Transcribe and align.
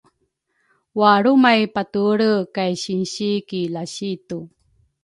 walrumay 0.99 1.61
patuelre 1.73 2.31
kay 2.55 2.73
sinsi 2.83 3.29
ki 3.47 3.61
lasitu. 3.73 4.37